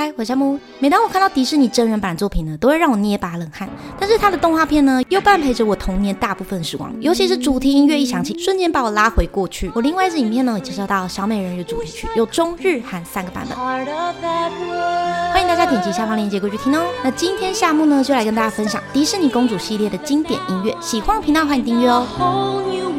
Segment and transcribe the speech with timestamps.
[0.00, 0.58] 嗨，我是夏慕。
[0.78, 3.68] 每当我看到迪士尼真人版作品呢，都会让我捏把冷汗。
[3.98, 6.90] 但是它的动画片呢，又伴陪着我童年大部分时光。
[7.02, 9.70] 尤其是主题音乐一响起，瞬间把我拉回过去。
[9.74, 13.54] 我另外一支影片呢，也介绍到小美人鱼主题曲，有中日韩三个版本。
[13.58, 16.82] 欢迎大家点击下方链接过去听哦。
[17.04, 20.74] 那今天夏慕呢，就来跟大家分享迪士尼公主系列的经典音乐。
[20.80, 22.89] 喜欢的频道欢迎订阅哦。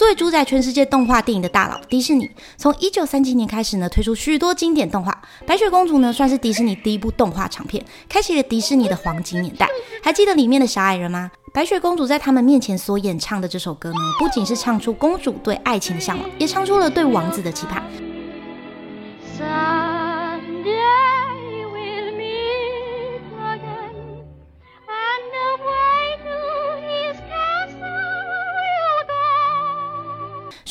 [0.00, 5.22] 作为主宰全世界动画电影的大佬，迪士尼从一九三七年开始呢，推出许多经典动画。
[5.46, 9.68] 白雪公主呢，算是迪士尼第一部动画长片，开启了迪士尼的黄金年代。
[10.02, 11.30] 还记得里面的小矮人吗？
[11.52, 17.82] 白雪公主在他们面前所演唱的这首歌呢，不仅是唱出公主对爱情的向往，也唱出了对王子的期盼。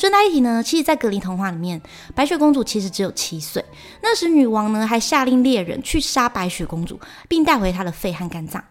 [0.00, 1.78] 顺带一提呢，其实，在格林童话里面，
[2.14, 3.62] 白雪公主其实只有七岁。
[4.02, 6.98] 那时，女王呢还下令猎人去杀白雪公主，
[7.28, 8.64] 并带回她的肺和肝脏。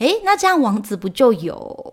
[0.00, 1.90] 诶，那这样王子不就有？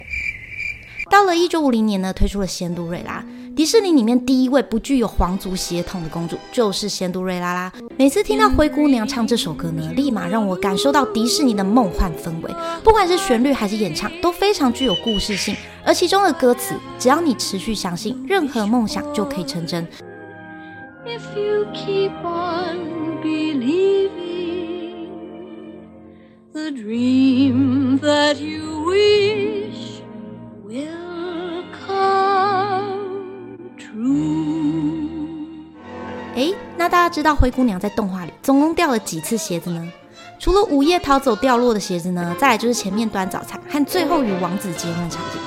[1.09, 3.23] 到了一九五零年呢，推出了仙都瑞拉。
[3.53, 7.71] 迪士尼里面第一位不具有皇族血统的公主就是仙度瑞拉啦。
[7.97, 12.51] 每次听到灰姑娘唱这首歌呢，立马让我感受到迪士尼的梦幻氛围。
[12.83, 15.55] 不管是旋律还是演唱，都非常具有故事性。
[15.83, 19.85] 而其中的歌词，只要你持续相信，任何梦想就可以成真。
[21.05, 22.77] If you keep on
[23.21, 24.11] believing
[26.53, 27.20] the dream
[36.35, 39.91] 诶，那大家知道灰姑娘在动画里总共掉了几次鞋子呢？
[40.39, 45.39] 除了午夜逃走掉落的鞋子呢，再来就是前面端早餐和最后与王子结婚的场景。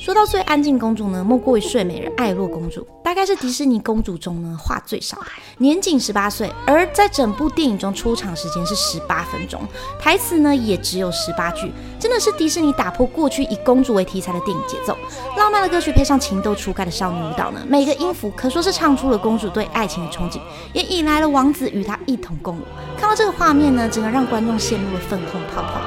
[0.00, 5.18] 说到最安静公主呢，莫过于睡美人艾洛公主，大概是迪士尼公主中呢话最少，
[5.58, 9.60] 年仅十八岁，而在整部电影中出场时间是十八分钟，
[10.00, 14.96] 台词呢也只有十八句，真的是迪士尼打破过去以公主为题材的电影节奏，
[15.36, 20.40] 浪漫的歌曲配上情窦初开的少女舞蹈呢，每个音符可说是唱出了公主对爱情的憧憬，
[20.72, 22.62] 也引来了王子与她一同共舞。
[22.96, 25.78] 看到这个画面呢，只能让观众陷入了粉红泡泡。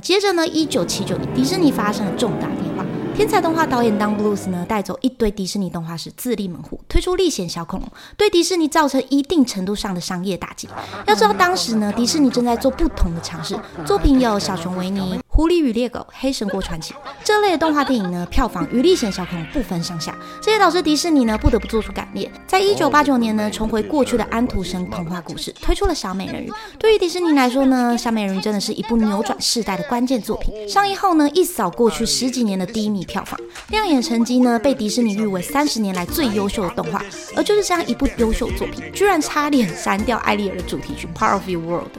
[0.00, 2.84] 接着呢，一九七九年，迪士尼发生了重大变化。
[3.14, 10.68] 天才动画导演 Don Bluth 呢，带走一堆迪士尼动画师，自立门户，推出《历险小恐龙》，对迪士尼造成一定程度上的商业打击。
[11.06, 15.00] 要知道，当时呢，迪士尼正在做不同的尝试，作品有《小熊维尼》。
[15.32, 16.92] 《狐狸与猎狗》《黑神国传奇》
[17.22, 22.30] 这类的动画电影呢，票房与《历险小恐龙》不分上下，这也导致迪士尼呢不得不做出改变。
[22.48, 26.50] 在一九八九年呢，重回过去的安徒生童话故事，推出了《小美人鱼》。
[26.78, 30.68] 对于迪士尼来说呢，《小美人鱼》真的是一部扭转世代的关键作品。
[30.68, 37.00] 上映后呢，一扫过去十几年的低迷票房，亮眼成绩呢，被迪士尼誉为三十年来最优秀的动画。
[37.36, 41.92] 而就是这样一部优秀作品，居然差点删掉艾丽儿的主题曲《Part of Your World》，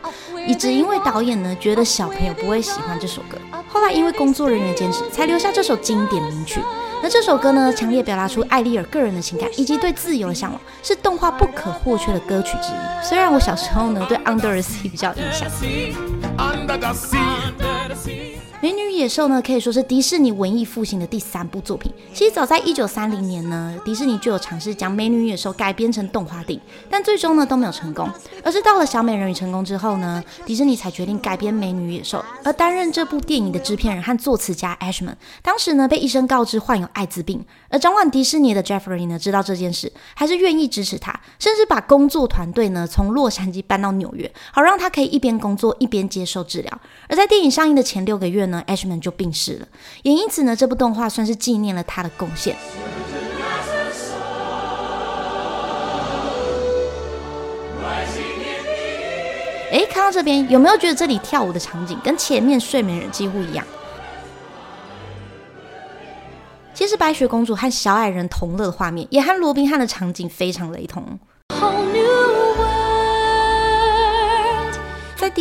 [0.47, 3.30] 也只因为导演呢觉得小朋友不会喜欢这首歌。
[3.71, 6.59] 后来因为工作人员的坚持，才留下这首经典名曲。
[7.01, 12.75] 那这首歌呢，强烈表达出艾丽尔个人的情感以及对自由的向往，是动画不可或缺的歌曲之一。
[13.03, 15.49] 虽然我小时候呢对 Under the Sea 比较印象。
[18.61, 21.91] 《美女与野兽》呢，可以说是迪士尼文艺复兴的第三部作品。
[22.13, 28.07] 其实早在一九三零年呢，迪士尼就有尝试将《美女与野兽》改编成动画电影，但最终呢都没有成功。
[28.43, 32.19] 而是到了《小美人鱼》成功之后呢，迪士尼才决定改编《美女与野兽》。
[32.43, 37.43] 而担任这部电影的制片人和作词家 Ashman，当时呢被医生告知患有艾滋病。
[37.69, 46.81] 而掌管迪士尼的 Jeffrey 呢知道这件事，还是愿意支持他，甚至把工作团队呢从洛杉矶搬到纽约，好让他可以一边工作一边接受治疗。
[47.09, 49.67] 而在电影上映的前六个月呢，呢，Ashman 就病逝了，
[50.03, 52.55] 也因此呢，这部动画算是纪念了他的贡献。
[59.71, 63.65] 哎，看到这边，有没有觉得这里跳舞的场景跟前面睡美人几乎一样？
[66.73, 71.17] 其实白雪公主和小矮人同乐的画面，也和罗宾汉的场景非常雷同。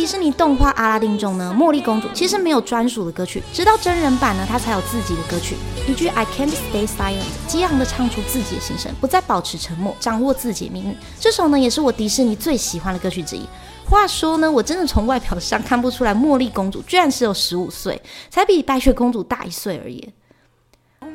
[0.01, 5.55] 迪士尼动画《阿拉丁》中呢，茉莉公主其实没有专属的歌曲，直到真人版呢，她才有自己的歌曲。
[5.87, 10.97] 一句 I can't stay silent，激昂的唱出自己的心声，不再保持沉默，掌握自己的命运。
[11.19, 13.45] 这首呢，也是我迪士尼最喜欢的歌曲之一。
[13.87, 18.01] 话说呢，我真的从外表上看不出来，茉莉公主居然只有十五岁，
[18.31, 20.11] 才比白雪公主大一岁而已。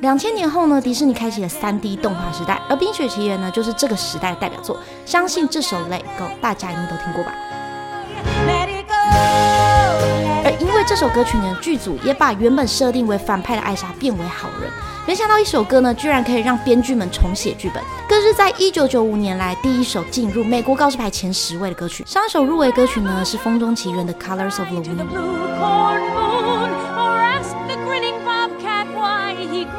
[0.00, 4.78] 两千年后呢，迪士尼开启了三 D 动画时代，而《冰雪奇缘》呢，就是这个时代的代表作。
[5.04, 7.34] 相信这首《Let Go》，大家一定都听过吧。
[11.08, 14.70] 歌曲呢，剧组也把原本设定为反派的艾莎变为好人。
[15.06, 22.05] 没想到一首歌呢，居然可以让编剧们重写剧本，更是在一九九五年来第一首进入美国告示牌前十位的歌曲。
[22.06, 24.85] 上一首入围歌曲呢是《风中奇缘》的《Colors of the Wind》。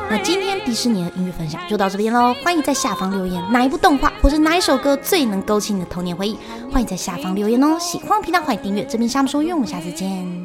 [0.10, 6.38] 那今天迪士尼的音乐分享就到这边喽，欢迎在下方留言哪一部动画或是哪一首歌最能勾起你的童年回忆，
[6.72, 7.78] 欢迎在下方留言哦。
[7.78, 10.37] 喜欢频道欢迎订阅，这边夏慕说音乐，我们下次见。